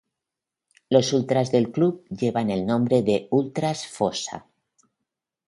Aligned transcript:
Los 0.89 1.13
ultras 1.13 1.51
del 1.51 1.71
club 1.71 2.07
llevan 2.09 2.49
el 2.49 2.65
nombre 2.65 3.03
de 3.03 3.27
"Ultras 3.29 3.85
Fossa". 3.85 4.47